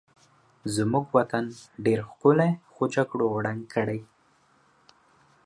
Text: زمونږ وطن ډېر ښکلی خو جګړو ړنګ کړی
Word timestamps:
زمونږ 0.75 1.05
وطن 1.17 1.45
ډېر 1.85 1.99
ښکلی 2.09 2.51
خو 2.73 2.83
جګړو 2.95 3.27
ړنګ 3.45 3.61
کړی 3.73 3.99